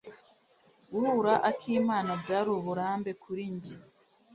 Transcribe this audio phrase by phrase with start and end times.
[0.91, 3.75] Guhura akimana byari uburambe kuri njye.